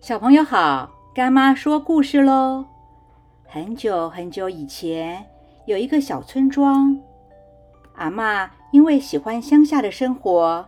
[0.00, 2.64] 小朋友好，干妈说故事喽。
[3.44, 5.22] 很久很久以前，
[5.66, 6.98] 有一个小村庄，
[7.96, 10.66] 阿嬷因为喜欢乡下的生活，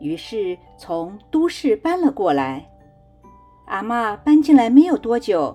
[0.00, 2.66] 于是从都市搬了过来。
[3.66, 5.54] 阿嬷搬进来没有多久，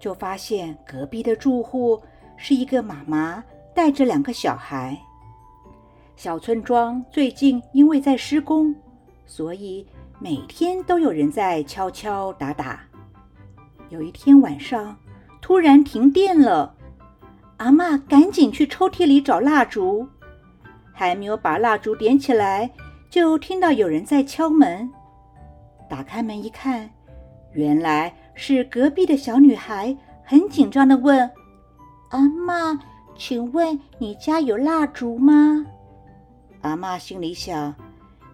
[0.00, 2.00] 就发现隔壁的住户
[2.38, 3.44] 是一个妈妈
[3.74, 4.98] 带着两个小孩。
[6.16, 8.74] 小村庄最近因为在施工，
[9.26, 9.86] 所以。
[10.20, 12.80] 每天都有人在敲敲打打。
[13.88, 14.96] 有一天晚上，
[15.40, 16.74] 突然停电了，
[17.58, 20.08] 阿妈赶紧去抽屉里找蜡烛，
[20.92, 22.68] 还没有把蜡烛点起来，
[23.08, 24.90] 就听到有人在敲门。
[25.88, 26.90] 打开门一看，
[27.52, 31.30] 原来是隔壁的小女孩，很紧张的问
[32.10, 32.76] ：“阿妈，
[33.16, 35.64] 请问你家有蜡烛吗？”
[36.62, 37.72] 阿妈心里想。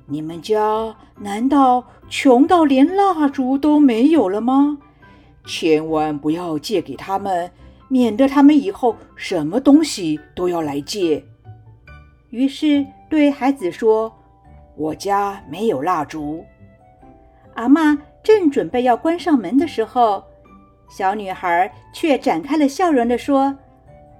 [0.06, 4.78] 你们家难道穷到连蜡烛都没有了吗？
[5.46, 7.50] 千万不要借给他们，
[7.88, 11.24] 免得他们以后什么东西都要来借。
[12.28, 14.12] 于是对孩子说
[14.76, 16.44] ：“我家没有蜡烛。”
[17.54, 20.22] 阿妈正准备要关上门的时候，
[20.90, 23.56] 小女孩却展开了笑容地说：“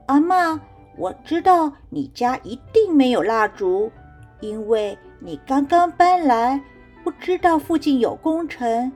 [0.07, 0.59] 阿妈，
[0.97, 3.93] 我知道你家一定没有蜡烛，
[4.41, 6.61] 因为……”你刚刚搬来，
[7.03, 8.93] 不知道附近有工程，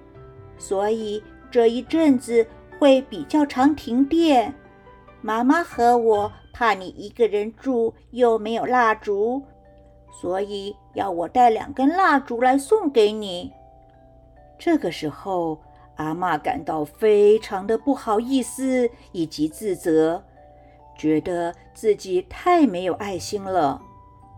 [0.58, 2.46] 所以这一阵子
[2.78, 4.52] 会比较常停电。
[5.22, 9.42] 妈妈和我怕你一个人住又没有蜡烛，
[10.20, 13.50] 所以要我带两根蜡烛来送给你。
[14.58, 15.58] 这个时候，
[15.96, 20.22] 阿妈感到非常的不好意思以及自责，
[20.94, 23.80] 觉得自己太没有爱心了。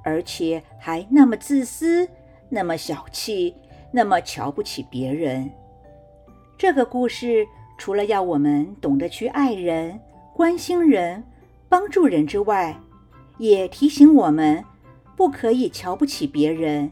[0.03, 2.09] 而且还那么自私，
[2.49, 3.55] 那么小气，
[3.93, 5.51] 那么瞧不起别人。
[6.57, 7.47] 这个故事
[7.79, 9.99] 除了要我们懂得去爱人、
[10.35, 11.25] 关心人、
[11.69, 12.79] 帮助人之外，
[13.39, 14.65] 也提醒我们
[15.17, 16.91] 不可以瞧不起别人。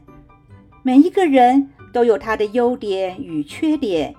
[0.81, 4.15] 每一个人都有他的优点与缺点，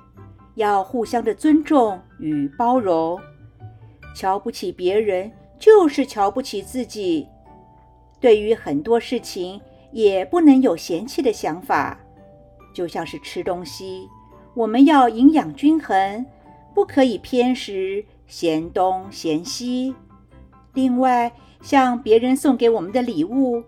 [0.55, 3.19] 要互相的尊重与包容。
[4.15, 7.27] 瞧不起别人，就是瞧不起自己。
[8.21, 9.61] 对于很多事情，
[9.93, 11.99] 也不能有嫌弃的想法。
[12.73, 14.07] 就像是吃东西，
[14.55, 16.25] 我们要营养均衡，
[16.75, 19.95] 不可以偏食、嫌东嫌西。
[20.75, 21.33] 另外，
[21.63, 23.65] 像别人送给我们的礼物，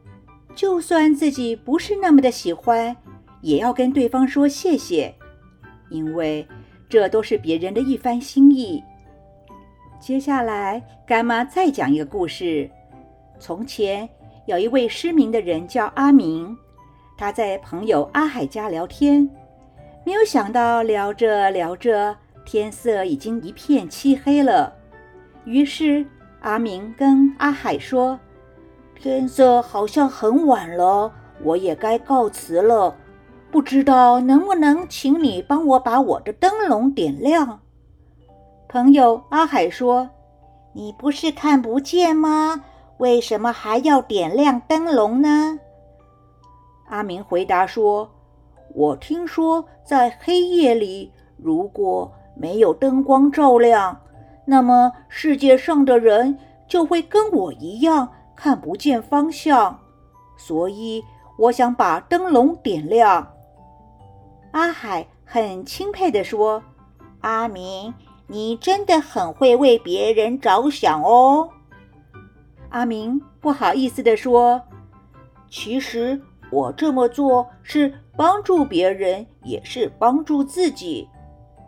[0.55, 2.97] 就算自己不是那么的喜欢，
[3.41, 5.13] 也要跟对方说谢谢，
[5.91, 6.47] 因为
[6.89, 8.81] 这都是别人的一番心意。
[9.99, 12.71] 接下来，干妈再讲一个故事。
[13.41, 14.09] 从前。
[14.47, 16.57] 有一位失明的人叫阿明，
[17.17, 19.29] 他在朋友阿海家聊天，
[20.05, 24.73] 没有想到聊着聊着，天色已经一片漆黑了。
[25.45, 26.05] 于是
[26.41, 28.19] 阿明跟阿海说
[29.01, 32.97] ：“天色好像很晚了，我也该告辞了。
[33.51, 37.61] 不知道能不能请你帮我把我的灯笼点亮？”
[38.69, 40.11] 朋友阿海说
[40.75, 42.65] ：“你不是看不见吗？”
[43.03, 45.59] 为什么还要点亮灯笼呢？
[46.89, 48.09] 阿明回答说
[48.77, 54.01] ：“我听说，在黑夜里，如果没有灯光照亮，
[54.47, 59.77] 那么世界上的人就会跟我一样看不见方向。
[60.39, 61.03] 所以，
[61.37, 63.33] 我想把灯笼点亮。”
[64.53, 66.63] 阿海很钦佩地说
[67.23, 67.93] ：“阿明，
[68.29, 71.49] 你真的很会为别人着想哦。”
[72.73, 74.61] 阿明不好意思地说
[75.51, 76.19] ：“其实
[76.51, 81.07] 我这么做是帮助别人，也是帮助自己，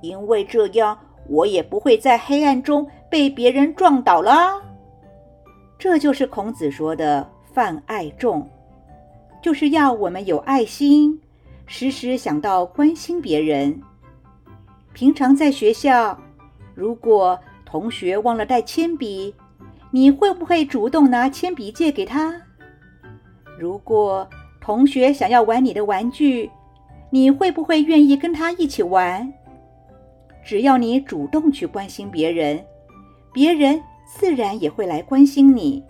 [0.00, 0.98] 因为这样
[1.28, 4.60] 我也不会在黑暗中被别人撞倒啦。”
[5.78, 8.48] 这就是孔子说的“泛爱众”，
[9.42, 11.20] 就是要我们有爱心，
[11.66, 13.78] 时时想到关心别人。
[14.94, 16.18] 平常在学校，
[16.74, 19.34] 如果同学忘了带铅笔，
[19.94, 22.34] 你会不会主动拿铅笔借给他？
[23.56, 24.28] 如果
[24.60, 26.50] 同学想要玩你的玩具，
[27.10, 29.32] 你会不会愿意跟他一起玩？
[30.42, 32.60] 只要你主动去关心别人，
[33.32, 35.84] 别人自然也会来关心你。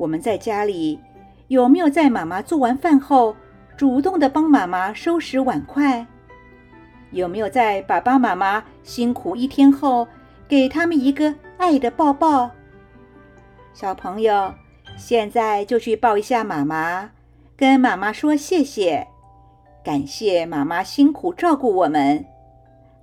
[0.00, 0.98] 我们在家里
[1.46, 3.36] 有没有在妈妈做完饭后，
[3.76, 6.04] 主动的帮妈妈收拾碗筷？
[7.12, 10.08] 有没有在爸爸妈妈辛苦一天后，
[10.48, 12.50] 给他们一个爱的抱抱？
[13.76, 14.54] 小朋友，
[14.96, 17.10] 现在就去抱一下妈妈，
[17.54, 19.06] 跟妈妈说谢谢，
[19.84, 22.24] 感谢妈妈辛苦照顾我们。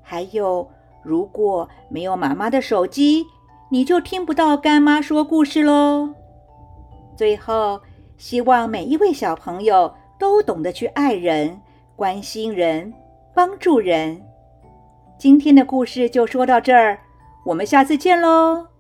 [0.02, 0.68] 还有，
[1.04, 3.24] 如果没有妈妈的手机，
[3.70, 6.10] 你就听不到干妈说故事喽。
[7.16, 7.80] 最后，
[8.18, 11.62] 希望每一位小朋友都懂得去爱人、
[11.96, 12.92] 关心人、
[13.36, 14.20] 帮助人。
[15.20, 16.98] 今天的故事就说到这儿，
[17.46, 18.73] 我们下次见喽。